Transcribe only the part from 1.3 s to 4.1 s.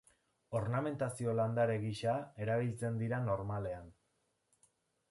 landare gisa erabiltzen dira normalean.